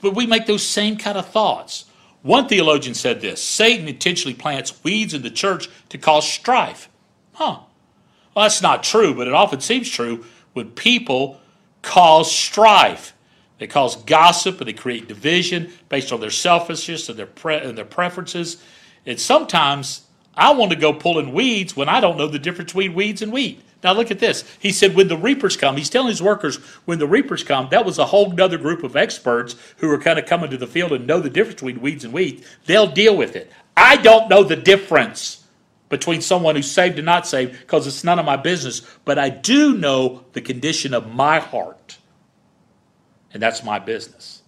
But 0.00 0.14
we 0.14 0.24
make 0.24 0.46
those 0.46 0.64
same 0.64 0.96
kind 0.96 1.18
of 1.18 1.28
thoughts. 1.28 1.86
One 2.22 2.48
theologian 2.48 2.94
said 2.94 3.20
this 3.20 3.42
Satan 3.42 3.88
intentionally 3.88 4.34
plants 4.34 4.82
weeds 4.84 5.14
in 5.14 5.22
the 5.22 5.30
church 5.30 5.68
to 5.90 5.98
cause 5.98 6.28
strife. 6.28 6.88
Huh. 7.34 7.60
Well, 8.34 8.44
that's 8.44 8.62
not 8.62 8.82
true, 8.82 9.14
but 9.14 9.26
it 9.26 9.34
often 9.34 9.60
seems 9.60 9.90
true 9.90 10.24
when 10.52 10.70
people 10.70 11.40
cause 11.82 12.30
strife. 12.30 13.12
They 13.58 13.66
cause 13.66 13.96
gossip 14.04 14.60
and 14.60 14.68
they 14.68 14.72
create 14.72 15.08
division 15.08 15.72
based 15.88 16.12
on 16.12 16.20
their 16.20 16.30
selfishness 16.30 17.08
and 17.08 17.18
their, 17.18 17.26
pre- 17.26 17.58
and 17.58 17.76
their 17.76 17.84
preferences. 17.84 18.62
And 19.04 19.20
sometimes 19.20 20.06
I 20.34 20.52
want 20.52 20.72
to 20.72 20.76
go 20.76 20.92
pulling 20.92 21.32
weeds 21.32 21.76
when 21.76 21.88
I 21.88 22.00
don't 22.00 22.16
know 22.16 22.26
the 22.28 22.38
difference 22.38 22.72
between 22.72 22.94
weeds 22.94 23.22
and 23.22 23.32
wheat. 23.32 23.60
Now 23.82 23.92
look 23.92 24.10
at 24.10 24.20
this. 24.20 24.44
He 24.60 24.70
said, 24.70 24.94
when 24.94 25.08
the 25.08 25.16
reapers 25.16 25.56
come, 25.56 25.76
he's 25.76 25.90
telling 25.90 26.08
his 26.08 26.22
workers, 26.22 26.56
when 26.84 26.98
the 26.98 27.06
reapers 27.06 27.42
come, 27.42 27.68
that 27.70 27.84
was 27.84 27.98
a 27.98 28.06
whole 28.06 28.40
other 28.40 28.58
group 28.58 28.84
of 28.84 28.96
experts 28.96 29.56
who 29.78 29.90
are 29.90 29.98
kind 29.98 30.18
of 30.18 30.26
coming 30.26 30.50
to 30.50 30.56
the 30.56 30.66
field 30.66 30.92
and 30.92 31.06
know 31.06 31.20
the 31.20 31.30
difference 31.30 31.60
between 31.60 31.80
weeds 31.80 32.04
and 32.04 32.12
wheat. 32.12 32.44
They'll 32.66 32.90
deal 32.90 33.16
with 33.16 33.34
it. 33.34 33.50
I 33.76 33.96
don't 33.96 34.28
know 34.28 34.44
the 34.44 34.56
difference 34.56 35.44
between 35.88 36.20
someone 36.20 36.56
who's 36.56 36.70
saved 36.70 36.98
and 36.98 37.06
not 37.06 37.26
saved 37.26 37.58
because 37.60 37.86
it's 37.86 38.04
none 38.04 38.18
of 38.18 38.24
my 38.24 38.36
business, 38.36 38.80
but 39.04 39.18
I 39.18 39.28
do 39.28 39.76
know 39.76 40.24
the 40.32 40.40
condition 40.40 40.94
of 40.94 41.12
my 41.12 41.38
heart. 41.40 41.98
And 43.34 43.42
that's 43.42 43.64
my 43.64 43.78
business. 43.78 44.42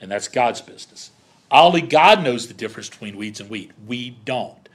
And 0.00 0.10
that's 0.10 0.28
God's 0.28 0.60
business. 0.60 1.10
Only 1.50 1.80
God 1.80 2.22
knows 2.22 2.48
the 2.48 2.54
difference 2.54 2.88
between 2.88 3.16
weeds 3.16 3.40
and 3.40 3.50
wheat. 3.50 3.72
We 3.86 4.10
don't. 4.24 4.68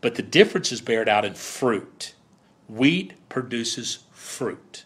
But 0.00 0.14
the 0.14 0.22
difference 0.22 0.72
is 0.72 0.80
bared 0.80 1.08
out 1.08 1.24
in 1.24 1.34
fruit. 1.34 2.14
Wheat 2.68 3.14
produces 3.28 4.00
fruit. 4.12 4.84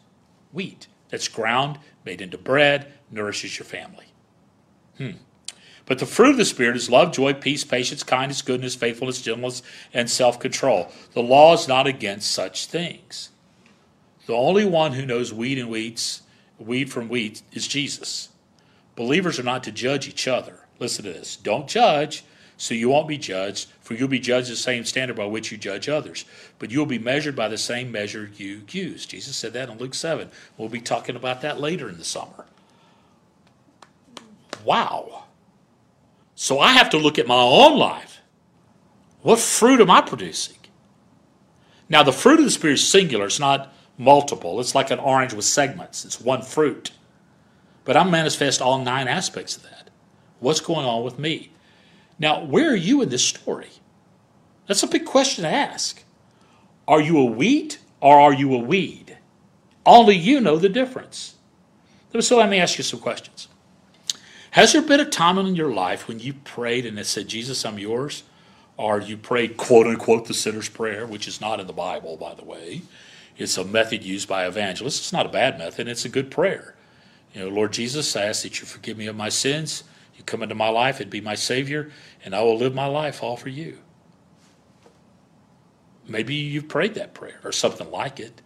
Wheat 0.52 0.86
that's 1.12 1.28
ground, 1.28 1.78
made 2.04 2.20
into 2.20 2.38
bread, 2.38 2.92
nourishes 3.10 3.58
your 3.58 3.66
family. 3.66 4.06
Hmm. 4.96 5.10
But 5.84 5.98
the 5.98 6.06
fruit 6.06 6.30
of 6.30 6.36
the 6.38 6.44
Spirit 6.44 6.76
is 6.76 6.88
love, 6.88 7.12
joy, 7.12 7.34
peace, 7.34 7.64
patience, 7.64 8.02
kindness, 8.02 8.40
goodness, 8.40 8.74
faithfulness, 8.74 9.20
gentleness, 9.20 9.62
and 9.92 10.08
self 10.08 10.40
control. 10.40 10.90
The 11.12 11.22
law 11.22 11.52
is 11.52 11.68
not 11.68 11.86
against 11.86 12.30
such 12.30 12.66
things. 12.66 13.30
The 14.26 14.34
only 14.34 14.64
one 14.64 14.92
who 14.92 15.04
knows 15.04 15.34
wheat 15.34 15.58
and 15.58 15.68
wheats, 15.68 16.22
weed 16.58 16.90
from 16.90 17.08
wheat 17.08 17.42
is 17.52 17.68
Jesus. 17.68 18.30
Believers 18.96 19.38
are 19.38 19.44
not 19.44 19.64
to 19.64 19.72
judge 19.72 20.08
each 20.08 20.26
other. 20.26 20.60
Listen 20.78 21.04
to 21.04 21.12
this. 21.12 21.36
Don't 21.36 21.68
judge, 21.68 22.24
so 22.56 22.74
you 22.74 22.88
won't 22.88 23.08
be 23.08 23.18
judged, 23.18 23.68
for 23.92 23.98
you'll 23.98 24.08
be 24.08 24.18
judged 24.18 24.50
the 24.50 24.56
same 24.56 24.84
standard 24.84 25.16
by 25.16 25.26
which 25.26 25.52
you 25.52 25.58
judge 25.58 25.88
others. 25.88 26.24
But 26.58 26.70
you'll 26.70 26.86
be 26.86 26.98
measured 26.98 27.36
by 27.36 27.48
the 27.48 27.58
same 27.58 27.92
measure 27.92 28.30
you 28.36 28.62
use. 28.70 29.04
Jesus 29.04 29.36
said 29.36 29.52
that 29.52 29.68
in 29.68 29.76
Luke 29.76 29.94
7. 29.94 30.30
We'll 30.56 30.70
be 30.70 30.80
talking 30.80 31.14
about 31.14 31.42
that 31.42 31.60
later 31.60 31.88
in 31.88 31.98
the 31.98 32.04
summer. 32.04 32.46
Wow. 34.64 35.24
So 36.34 36.58
I 36.58 36.72
have 36.72 36.88
to 36.90 36.96
look 36.98 37.18
at 37.18 37.26
my 37.26 37.42
own 37.42 37.78
life. 37.78 38.20
What 39.20 39.38
fruit 39.38 39.80
am 39.80 39.90
I 39.90 40.00
producing? 40.00 40.56
Now, 41.88 42.02
the 42.02 42.12
fruit 42.12 42.38
of 42.38 42.46
the 42.46 42.50
Spirit 42.50 42.74
is 42.74 42.88
singular, 42.88 43.26
it's 43.26 43.38
not 43.38 43.74
multiple. 43.98 44.58
It's 44.60 44.74
like 44.74 44.90
an 44.90 44.98
orange 44.98 45.34
with 45.34 45.44
segments, 45.44 46.04
it's 46.06 46.20
one 46.20 46.40
fruit. 46.40 46.92
But 47.84 47.96
I 47.96 48.04
manifest 48.04 48.62
all 48.62 48.78
nine 48.78 49.08
aspects 49.08 49.56
of 49.56 49.64
that. 49.64 49.90
What's 50.40 50.60
going 50.60 50.86
on 50.86 51.04
with 51.04 51.18
me? 51.18 51.52
Now, 52.18 52.44
where 52.44 52.70
are 52.70 52.76
you 52.76 53.02
in 53.02 53.10
this 53.10 53.24
story? 53.24 53.68
That's 54.66 54.82
a 54.82 54.88
big 54.88 55.04
question 55.04 55.44
to 55.44 55.50
ask. 55.50 56.02
Are 56.86 57.00
you 57.00 57.18
a 57.18 57.24
wheat 57.24 57.78
or 58.00 58.20
are 58.20 58.32
you 58.32 58.54
a 58.54 58.58
weed? 58.58 59.18
Only 59.84 60.16
you 60.16 60.40
know 60.40 60.56
the 60.56 60.68
difference. 60.68 61.36
So 62.20 62.36
let 62.36 62.48
me 62.48 62.58
ask 62.58 62.78
you 62.78 62.84
some 62.84 63.00
questions. 63.00 63.48
Has 64.52 64.72
there 64.72 64.82
been 64.82 65.00
a 65.00 65.06
time 65.06 65.38
in 65.38 65.54
your 65.54 65.72
life 65.72 66.06
when 66.06 66.20
you 66.20 66.34
prayed 66.34 66.84
and 66.84 66.98
it 66.98 67.06
said, 67.06 67.26
Jesus, 67.26 67.64
I'm 67.64 67.78
yours? 67.78 68.22
Or 68.76 69.00
you 69.00 69.16
prayed, 69.16 69.56
quote 69.56 69.86
unquote, 69.86 70.26
the 70.26 70.34
sinner's 70.34 70.68
prayer, 70.68 71.06
which 71.06 71.26
is 71.26 71.40
not 71.40 71.58
in 71.58 71.66
the 71.66 71.72
Bible, 71.72 72.16
by 72.16 72.34
the 72.34 72.44
way. 72.44 72.82
It's 73.38 73.56
a 73.56 73.64
method 73.64 74.02
used 74.02 74.28
by 74.28 74.46
evangelists. 74.46 74.98
It's 74.98 75.12
not 75.12 75.26
a 75.26 75.30
bad 75.30 75.58
method, 75.58 75.88
it's 75.88 76.04
a 76.04 76.10
good 76.10 76.30
prayer. 76.30 76.74
You 77.32 77.40
know, 77.40 77.48
Lord 77.48 77.72
Jesus, 77.72 78.14
I 78.14 78.24
ask 78.24 78.42
that 78.42 78.60
you 78.60 78.66
forgive 78.66 78.98
me 78.98 79.06
of 79.06 79.16
my 79.16 79.30
sins. 79.30 79.84
You 80.16 80.24
come 80.24 80.42
into 80.42 80.54
my 80.54 80.68
life 80.68 81.00
and 81.00 81.10
be 81.10 81.22
my 81.22 81.34
Savior, 81.34 81.90
and 82.24 82.34
I 82.34 82.42
will 82.42 82.58
live 82.58 82.74
my 82.74 82.86
life 82.86 83.22
all 83.22 83.38
for 83.38 83.48
you. 83.48 83.78
Maybe 86.08 86.34
you've 86.34 86.68
prayed 86.68 86.94
that 86.94 87.14
prayer 87.14 87.40
or 87.44 87.52
something 87.52 87.90
like 87.90 88.20
it. 88.20 88.42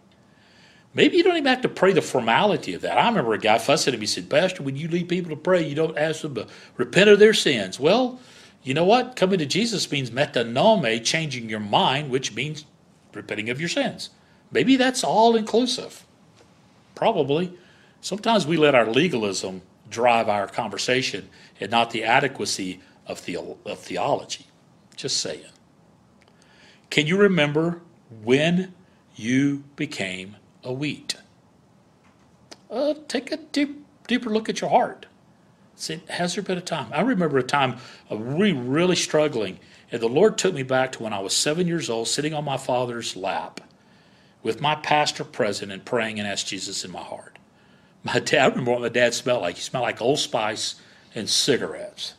Maybe 0.95 1.19
you 1.19 1.23
don't 1.23 1.37
even 1.37 1.47
have 1.47 1.61
to 1.61 1.69
pray 1.69 1.93
the 1.93 2.01
formality 2.01 2.73
of 2.73 2.81
that. 2.83 2.97
I 2.97 3.07
remember 3.07 3.35
a 3.35 3.39
guy 3.39 3.59
fussing 3.59 3.93
at 3.93 4.01
me. 4.01 4.05
He 4.05 4.09
said, 4.09 4.31
Pastor, 4.31 4.63
when 4.63 4.77
you 4.77 4.89
lead 4.89 5.09
people 5.09 5.31
to 5.31 5.37
pray, 5.37 5.67
you 5.67 5.75
don't 5.75 5.99
ask 5.99 6.23
them 6.23 6.35
to 6.37 6.47
repent 6.77 7.11
of 7.11 7.19
their 7.19 7.35
sins. 7.35 7.79
Well, 7.79 8.19
you 8.63 8.73
know 8.73 8.85
what? 8.85 9.15
Coming 9.15 9.39
to 9.41 9.47
Jesus 9.47 9.91
means 9.93 10.11
metanoia, 10.11 11.05
changing 11.05 11.51
your 11.51 11.61
mind, 11.61 12.11
which 12.11 12.35
means 12.35 12.65
repenting 13.13 13.51
of 13.51 13.61
your 13.61 13.69
sins. 13.69 14.11
Maybe 14.51 14.77
that's 14.77 15.05
all 15.05 15.37
inclusive. 15.37 16.07
Probably. 16.95 17.53
Sometimes 18.01 18.47
we 18.47 18.57
let 18.57 18.75
our 18.75 18.87
legalism 18.87 19.63
drive 19.91 20.29
our 20.29 20.47
conversation 20.47 21.29
and 21.61 21.71
not 21.71 21.91
the 21.91 22.05
adequacy 22.05 22.81
of, 23.07 23.23
of 23.67 23.79
theology. 23.79 24.47
Just 24.97 25.19
saying. 25.19 25.45
Can 26.91 27.07
you 27.07 27.17
remember 27.17 27.81
when 28.23 28.75
you 29.15 29.65
became 29.77 30.37
a 30.63 30.73
wheat? 30.73 31.17
Uh, 32.71 32.95
take 33.09 33.31
a 33.33 33.37
deep, 33.37 33.85
deeper 34.07 34.31
look 34.31 34.49
at 34.49 34.61
your 34.61 34.71
heart. 34.71 35.07
See, 35.77 36.01
has 36.09 36.35
there 36.35 36.43
been 36.43 36.59
a 36.59 36.63
time? 36.63 36.89
I 36.93 37.03
remember 37.03 37.39
a 37.39 37.43
time 37.43 37.77
of 38.09 38.21
really, 38.21 38.55
really 38.55 38.97
struggling, 38.97 39.59
and 39.93 40.01
the 40.01 40.09
Lord 40.09 40.39
took 40.39 40.55
me 40.55 40.63
back 40.63 40.93
to 40.93 41.03
when 41.03 41.13
I 41.13 41.21
was 41.21 41.37
seven 41.37 41.67
years 41.67 41.91
old, 41.91 42.09
sitting 42.09 42.33
on 42.33 42.45
my 42.45 42.57
father's 42.57 43.15
lap 43.15 43.61
with 44.43 44.61
my 44.61 44.75
pastor 44.77 45.25
present 45.25 45.73
and 45.73 45.85
praying 45.85 46.19
and 46.19 46.27
asked 46.27 46.49
Jesus 46.49 46.85
in 46.85 46.91
my 46.91 47.03
heart. 47.03 47.39
My 48.05 48.21
dad, 48.21 48.45
I 48.45 48.47
remember 48.49 48.71
what 48.73 48.81
my 48.81 48.89
dad 48.89 49.13
smelled 49.13 49.43
like. 49.43 49.57
He 49.57 49.63
smelled 49.63 49.83
like 49.83 50.01
Old 50.01 50.19
Spice 50.19 50.77
and 51.15 51.29
cigarettes. 51.29 52.15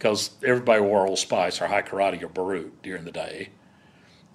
Because 0.00 0.30
everybody 0.42 0.80
wore 0.80 1.06
Old 1.06 1.18
Spice 1.18 1.60
or 1.60 1.66
Hai 1.66 1.82
Karate 1.82 2.22
or 2.22 2.28
Brut 2.28 2.82
during 2.82 3.04
the 3.04 3.12
day. 3.12 3.50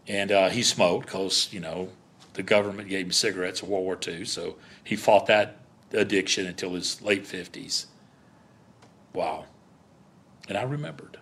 And 0.08 0.32
uh, 0.32 0.50
he 0.50 0.62
smoked 0.62 1.08
because, 1.08 1.52
you 1.52 1.60
know, 1.60 1.90
the 2.34 2.44
government 2.44 2.88
gave 2.88 3.08
him 3.08 3.12
cigarettes 3.12 3.64
in 3.64 3.70
World 3.70 3.84
War 3.84 3.98
II, 4.08 4.26
so 4.26 4.58
he 4.84 4.96
fought 4.96 5.26
that 5.26 5.58
addiction 5.92 6.46
until 6.46 6.76
his 6.76 7.02
late 7.02 7.24
50s. 7.24 7.88
Wow. 9.12 9.46
And 10.48 10.56
I 10.56 10.62
remembered. 10.62 11.18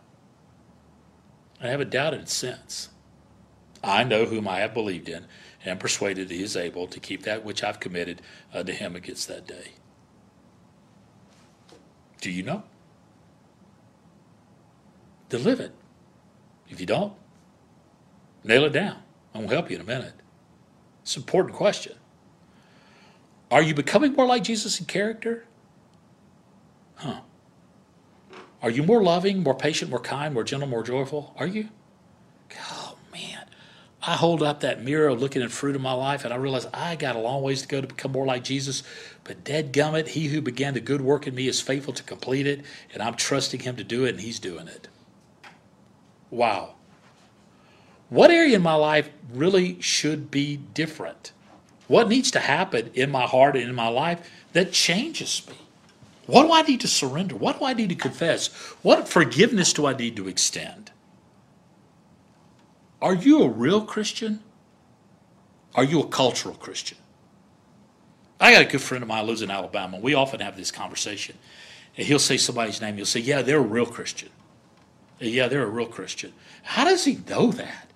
I 1.61 1.67
haven't 1.67 1.91
doubted 1.91 2.23
it 2.23 2.29
since. 2.29 2.89
I 3.81 4.03
know 4.03 4.25
whom 4.25 4.45
I 4.45 4.59
have 4.59 4.73
believed 4.73 5.07
in, 5.07 5.25
and 5.63 5.79
persuaded 5.79 6.29
he 6.29 6.43
is 6.43 6.57
able 6.57 6.87
to 6.87 6.99
keep 6.99 7.23
that 7.23 7.45
which 7.45 7.63
I've 7.63 7.79
committed 7.79 8.21
uh, 8.53 8.63
to 8.63 8.73
him 8.73 8.97
against 8.97 9.29
that 9.29 9.47
day. 9.47 9.71
Do 12.19 12.29
you 12.29 12.43
know? 12.43 12.63
Then 15.29 15.43
live 15.43 15.59
it. 15.59 15.73
If 16.69 16.79
you 16.79 16.85
don't, 16.85 17.13
nail 18.43 18.65
it 18.65 18.73
down. 18.73 18.97
I 19.33 19.39
will 19.39 19.47
help 19.47 19.69
you 19.69 19.75
in 19.75 19.81
a 19.81 19.85
minute. 19.85 20.13
It's 21.01 21.15
an 21.15 21.23
important 21.23 21.55
question. 21.55 21.93
Are 23.51 23.61
you 23.61 23.73
becoming 23.73 24.13
more 24.13 24.25
like 24.25 24.43
Jesus 24.43 24.79
in 24.79 24.85
character? 24.85 25.45
Huh. 26.95 27.21
Are 28.61 28.69
you 28.69 28.83
more 28.83 29.03
loving, 29.03 29.43
more 29.43 29.55
patient, 29.55 29.91
more 29.91 29.99
kind, 29.99 30.33
more 30.33 30.43
gentle, 30.43 30.67
more 30.67 30.83
joyful? 30.83 31.35
Are 31.37 31.47
you? 31.47 31.69
Oh, 32.71 32.97
man. 33.11 33.45
I 34.01 34.13
hold 34.13 34.41
up 34.41 34.61
that 34.61 34.83
mirror 34.83 35.13
looking 35.13 35.41
at 35.41 35.51
fruit 35.51 35.75
of 35.75 35.81
my 35.81 35.93
life 35.93 36.25
and 36.25 36.33
I 36.33 36.37
realize 36.37 36.65
I 36.73 36.95
got 36.95 37.15
a 37.15 37.19
long 37.19 37.41
ways 37.41 37.61
to 37.61 37.67
go 37.67 37.81
to 37.81 37.87
become 37.87 38.11
more 38.13 38.25
like 38.25 38.43
Jesus. 38.43 38.83
But 39.23 39.43
dead 39.43 39.73
gummit, 39.73 40.07
he 40.09 40.27
who 40.27 40.41
began 40.41 40.73
the 40.73 40.79
good 40.79 41.01
work 41.01 41.27
in 41.27 41.35
me 41.35 41.47
is 41.47 41.61
faithful 41.61 41.93
to 41.93 42.03
complete 42.03 42.47
it, 42.47 42.63
and 42.93 43.03
I'm 43.03 43.15
trusting 43.15 43.61
him 43.61 43.75
to 43.77 43.83
do 43.83 44.05
it, 44.05 44.11
and 44.11 44.19
he's 44.21 44.39
doing 44.39 44.67
it. 44.67 44.87
Wow. 46.33 46.73
What 48.09 48.31
area 48.31 48.55
in 48.55 48.63
my 48.63 48.73
life 48.73 49.07
really 49.31 49.79
should 49.81 50.31
be 50.31 50.57
different? 50.57 51.31
What 51.87 52.09
needs 52.09 52.31
to 52.31 52.39
happen 52.39 52.89
in 52.95 53.11
my 53.11 53.27
heart 53.27 53.55
and 53.55 53.69
in 53.69 53.75
my 53.75 53.87
life 53.87 54.31
that 54.53 54.71
changes 54.71 55.47
me? 55.47 55.53
What 56.25 56.47
do 56.47 56.53
I 56.53 56.63
need 56.63 56.81
to 56.81 56.87
surrender? 56.87 57.35
What 57.35 57.59
do 57.59 57.65
I 57.65 57.73
need 57.73 57.89
to 57.89 57.95
confess? 57.95 58.47
What 58.81 59.07
forgiveness 59.07 59.73
do 59.73 59.85
I 59.85 59.93
need 59.93 60.15
to 60.15 60.27
extend? 60.27 60.89
Are 62.99 63.13
you 63.13 63.43
a 63.43 63.47
real 63.47 63.85
Christian? 63.85 64.39
Are 65.75 65.83
you 65.83 66.01
a 66.01 66.07
cultural 66.07 66.55
Christian? 66.55 66.97
I 68.39 68.53
got 68.53 68.63
a 68.63 68.65
good 68.65 68.81
friend 68.81 69.03
of 69.03 69.07
mine 69.07 69.27
lives 69.27 69.43
in 69.43 69.51
Alabama. 69.51 69.99
We 69.99 70.15
often 70.15 70.39
have 70.39 70.57
this 70.57 70.71
conversation. 70.71 71.37
And 71.95 72.07
he'll 72.07 72.17
say 72.17 72.37
somebody's 72.37 72.81
name. 72.81 72.95
He'll 72.95 73.05
say, 73.05 73.19
Yeah, 73.19 73.43
they're 73.43 73.59
a 73.59 73.61
real 73.61 73.85
Christian. 73.85 74.29
Yeah, 75.31 75.47
they're 75.47 75.63
a 75.63 75.67
real 75.67 75.87
Christian. 75.87 76.33
How 76.63 76.83
does 76.83 77.05
he 77.05 77.19
know 77.29 77.51
that? 77.51 77.89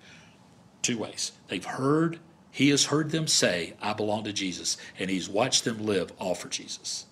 Two 0.82 0.98
ways. 0.98 1.32
They've 1.48 1.64
heard, 1.64 2.18
he 2.50 2.70
has 2.70 2.86
heard 2.86 3.10
them 3.10 3.26
say, 3.26 3.74
I 3.82 3.92
belong 3.92 4.24
to 4.24 4.32
Jesus, 4.32 4.76
and 4.98 5.10
he's 5.10 5.28
watched 5.28 5.64
them 5.64 5.84
live 5.84 6.12
all 6.18 6.34
for 6.34 6.48
Jesus. 6.48 7.06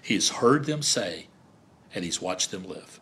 He 0.00 0.14
has 0.14 0.28
heard 0.28 0.66
them 0.66 0.82
say, 0.82 1.26
and 1.94 2.04
he's 2.04 2.22
watched 2.22 2.50
them 2.50 2.64
live. 2.64 3.00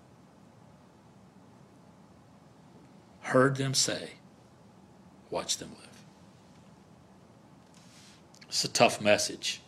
Heard 3.21 3.57
them 3.57 3.75
say, 3.75 4.13
watched 5.31 5.59
them 5.59 5.71
live. 5.79 5.89
It's 8.49 8.65
a 8.65 8.69
tough 8.69 9.01
message. 9.01 9.61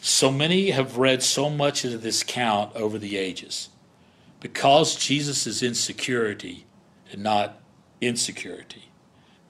So 0.00 0.30
many 0.30 0.70
have 0.70 0.98
read 0.98 1.22
so 1.22 1.50
much 1.50 1.84
into 1.84 1.98
this 1.98 2.22
count 2.22 2.74
over 2.76 2.98
the 2.98 3.16
ages. 3.16 3.68
Because 4.40 4.96
Jesus 4.96 5.46
is 5.46 5.62
insecurity 5.62 6.66
and 7.12 7.22
not 7.22 7.60
insecurity, 8.00 8.90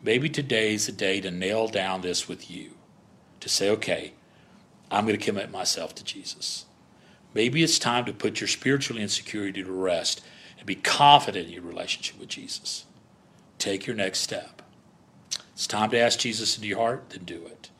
maybe 0.02 0.28
today 0.28 0.75
is 0.75 0.87
the 0.87 0.92
day 0.92 1.20
to 1.20 1.30
nail 1.30 1.68
down 1.68 2.00
this 2.00 2.28
with 2.28 2.50
you. 2.50 2.73
To 3.40 3.49
say, 3.49 3.70
okay, 3.70 4.12
I'm 4.90 5.06
going 5.06 5.18
to 5.18 5.25
commit 5.25 5.50
myself 5.50 5.94
to 5.94 6.04
Jesus. 6.04 6.66
Maybe 7.32 7.62
it's 7.62 7.78
time 7.78 8.04
to 8.04 8.12
put 8.12 8.40
your 8.40 8.49
spiritual 8.49 8.99
insecurity 8.99 9.62
to 9.62 9.73
rest 9.73 10.20
and 10.59 10.66
be 10.66 10.75
confident 10.75 11.47
in 11.47 11.52
your 11.52 11.62
relationship 11.62 12.18
with 12.18 12.28
Jesus. 12.28 12.85
Take 13.59 13.87
your 13.87 13.97
next 13.97 14.20
step. 14.20 14.62
It's 15.52 15.66
time 15.66 15.90
to 15.90 15.99
ask 15.99 16.18
Jesus 16.18 16.56
into 16.56 16.68
your 16.68 16.78
heart, 16.78 17.11
then 17.11 17.25
do 17.25 17.47
it. 17.47 17.70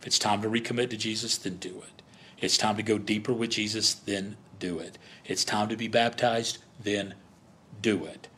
If 0.00 0.06
it's 0.06 0.18
time 0.18 0.42
to 0.42 0.48
recommit 0.48 0.90
to 0.90 0.96
Jesus, 0.96 1.38
then 1.38 1.56
do 1.56 1.78
it. 1.78 2.02
It's 2.38 2.58
time 2.58 2.76
to 2.76 2.82
go 2.82 2.98
deeper 2.98 3.32
with 3.32 3.50
Jesus, 3.50 3.94
then 3.94 4.36
do 4.58 4.78
it. 4.78 4.98
It's 5.24 5.44
time 5.44 5.68
to 5.68 5.76
be 5.76 5.88
baptized, 5.88 6.58
then 6.82 7.14
do 7.80 8.04
it. 8.04 8.28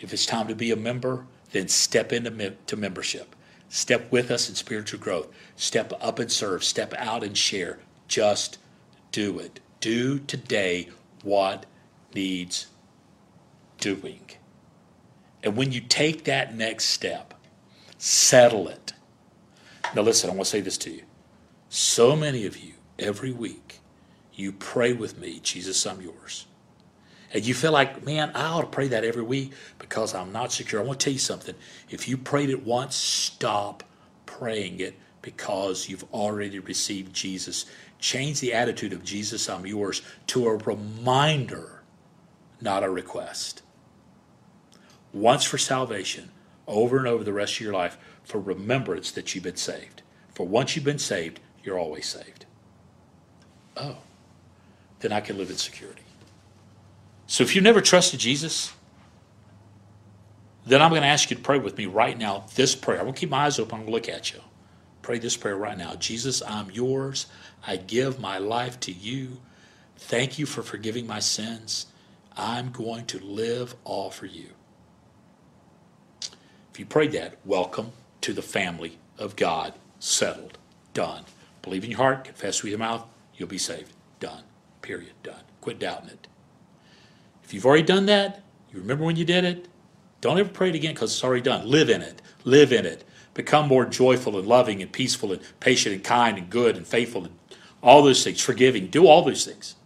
If 0.00 0.12
it's 0.12 0.26
time 0.26 0.48
to 0.48 0.54
be 0.54 0.70
a 0.70 0.76
member, 0.76 1.26
then 1.52 1.68
step 1.68 2.12
into 2.12 2.50
to 2.66 2.76
membership. 2.76 3.34
Step 3.68 4.10
with 4.10 4.30
us 4.30 4.48
in 4.48 4.54
spiritual 4.54 4.98
growth. 4.98 5.28
Step 5.56 5.92
up 6.00 6.18
and 6.18 6.30
serve. 6.30 6.64
Step 6.64 6.92
out 6.96 7.22
and 7.22 7.36
share. 7.36 7.78
Just 8.08 8.58
do 9.12 9.38
it. 9.38 9.60
Do 9.80 10.18
today 10.18 10.88
what 11.22 11.66
needs 12.14 12.66
doing. 13.78 14.22
And 15.42 15.56
when 15.56 15.72
you 15.72 15.80
take 15.80 16.24
that 16.24 16.54
next 16.54 16.86
step, 16.86 17.34
settle 17.96 18.68
it. 18.68 18.92
Now, 19.94 20.02
listen, 20.02 20.30
I 20.30 20.34
want 20.34 20.46
to 20.46 20.50
say 20.50 20.60
this 20.60 20.78
to 20.78 20.90
you. 20.90 21.02
So 21.68 22.16
many 22.16 22.46
of 22.46 22.56
you, 22.56 22.74
every 22.98 23.32
week, 23.32 23.69
you 24.40 24.52
pray 24.52 24.92
with 24.92 25.18
me, 25.18 25.40
Jesus, 25.40 25.86
I'm 25.86 26.00
yours. 26.00 26.46
And 27.32 27.46
you 27.46 27.54
feel 27.54 27.72
like, 27.72 28.04
man, 28.04 28.32
I 28.34 28.46
ought 28.46 28.62
to 28.62 28.66
pray 28.66 28.88
that 28.88 29.04
every 29.04 29.22
week 29.22 29.52
because 29.78 30.14
I'm 30.14 30.32
not 30.32 30.50
secure. 30.50 30.80
I 30.80 30.84
want 30.84 30.98
to 30.98 31.04
tell 31.04 31.12
you 31.12 31.20
something. 31.20 31.54
If 31.88 32.08
you 32.08 32.16
prayed 32.16 32.50
it 32.50 32.64
once, 32.64 32.96
stop 32.96 33.84
praying 34.26 34.80
it 34.80 34.98
because 35.22 35.88
you've 35.88 36.04
already 36.12 36.58
received 36.58 37.14
Jesus. 37.14 37.66
Change 38.00 38.40
the 38.40 38.52
attitude 38.52 38.92
of 38.92 39.04
Jesus, 39.04 39.48
I'm 39.48 39.66
yours, 39.66 40.02
to 40.28 40.46
a 40.46 40.56
reminder, 40.56 41.82
not 42.60 42.82
a 42.82 42.90
request. 42.90 43.62
Once 45.12 45.44
for 45.44 45.58
salvation, 45.58 46.30
over 46.66 46.98
and 46.98 47.06
over 47.06 47.22
the 47.22 47.32
rest 47.32 47.54
of 47.54 47.60
your 47.60 47.74
life, 47.74 47.98
for 48.24 48.40
remembrance 48.40 49.10
that 49.12 49.34
you've 49.34 49.44
been 49.44 49.56
saved. 49.56 50.02
For 50.34 50.46
once 50.46 50.74
you've 50.74 50.84
been 50.84 50.98
saved, 50.98 51.40
you're 51.62 51.78
always 51.78 52.06
saved. 52.06 52.46
Oh, 53.76 53.98
then 55.00 55.12
I 55.12 55.20
can 55.20 55.36
live 55.38 55.50
in 55.50 55.56
security. 55.56 56.02
So 57.26 57.42
if 57.42 57.54
you've 57.54 57.64
never 57.64 57.80
trusted 57.80 58.20
Jesus, 58.20 58.72
then 60.66 60.82
I'm 60.82 60.90
going 60.90 61.02
to 61.02 61.08
ask 61.08 61.30
you 61.30 61.36
to 61.36 61.42
pray 61.42 61.58
with 61.58 61.76
me 61.76 61.86
right 61.86 62.16
now 62.16 62.46
this 62.54 62.74
prayer. 62.74 62.98
I'm 62.98 63.04
going 63.04 63.14
to 63.14 63.20
keep 63.20 63.30
my 63.30 63.46
eyes 63.46 63.58
open. 63.58 63.74
I'm 63.74 63.80
going 63.86 63.86
to 63.86 63.92
look 63.92 64.08
at 64.08 64.32
you. 64.32 64.40
Pray 65.02 65.18
this 65.18 65.36
prayer 65.36 65.56
right 65.56 65.76
now. 65.76 65.94
Jesus, 65.94 66.42
I'm 66.46 66.70
yours. 66.70 67.26
I 67.66 67.76
give 67.76 68.20
my 68.20 68.38
life 68.38 68.78
to 68.80 68.92
you. 68.92 69.40
Thank 69.96 70.38
you 70.38 70.46
for 70.46 70.62
forgiving 70.62 71.06
my 71.06 71.18
sins. 71.18 71.86
I'm 72.36 72.70
going 72.70 73.06
to 73.06 73.18
live 73.18 73.74
all 73.84 74.10
for 74.10 74.26
you. 74.26 74.50
If 76.72 76.78
you 76.78 76.86
prayed 76.86 77.12
that, 77.12 77.38
welcome 77.44 77.92
to 78.20 78.32
the 78.32 78.42
family 78.42 78.98
of 79.18 79.36
God. 79.36 79.74
Settled. 79.98 80.58
Done. 80.94 81.24
Believe 81.62 81.84
in 81.84 81.90
your 81.90 81.98
heart, 81.98 82.24
confess 82.24 82.62
with 82.62 82.70
your 82.70 82.78
mouth, 82.78 83.04
you'll 83.34 83.48
be 83.48 83.58
saved. 83.58 83.92
Done. 84.18 84.42
Period. 84.82 85.12
Done. 85.22 85.42
Quit 85.60 85.78
doubting 85.78 86.10
it. 86.10 86.26
If 87.44 87.54
you've 87.54 87.66
already 87.66 87.82
done 87.82 88.06
that, 88.06 88.42
you 88.72 88.78
remember 88.80 89.04
when 89.04 89.16
you 89.16 89.24
did 89.24 89.44
it, 89.44 89.68
don't 90.20 90.38
ever 90.38 90.48
pray 90.48 90.68
it 90.68 90.74
again 90.74 90.94
because 90.94 91.12
it's 91.12 91.24
already 91.24 91.42
done. 91.42 91.68
Live 91.68 91.88
in 91.88 92.02
it. 92.02 92.20
Live 92.44 92.72
in 92.72 92.86
it. 92.86 93.04
Become 93.34 93.68
more 93.68 93.84
joyful 93.84 94.38
and 94.38 94.46
loving 94.46 94.82
and 94.82 94.92
peaceful 94.92 95.32
and 95.32 95.40
patient 95.60 95.94
and 95.94 96.04
kind 96.04 96.36
and 96.36 96.50
good 96.50 96.76
and 96.76 96.86
faithful 96.86 97.24
and 97.24 97.38
all 97.82 98.02
those 98.02 98.22
things. 98.22 98.40
Forgiving. 98.40 98.88
Do 98.88 99.06
all 99.06 99.22
those 99.22 99.44
things. 99.44 99.76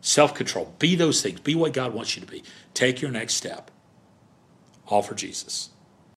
Self 0.00 0.34
control. 0.34 0.74
Be 0.78 0.94
those 0.94 1.22
things. 1.22 1.40
Be 1.40 1.54
what 1.54 1.72
God 1.72 1.92
wants 1.92 2.16
you 2.16 2.22
to 2.22 2.30
be. 2.30 2.42
Take 2.72 3.02
your 3.02 3.10
next 3.10 3.34
step. 3.34 3.70
All 4.86 5.02
for 5.02 5.14
Jesus. 5.14 5.70